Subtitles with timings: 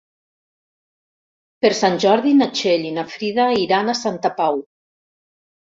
[1.65, 4.63] Per Sant Jordi na Txell i na Frida iran a Santa Pau.